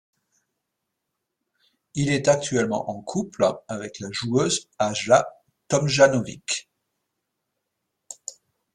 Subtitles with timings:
[1.93, 5.27] Il est actuellement en couple avec la joueuse Ajla
[5.69, 6.67] Tomljanović.